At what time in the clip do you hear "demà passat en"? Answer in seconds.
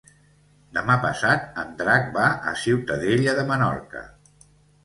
0.77-1.75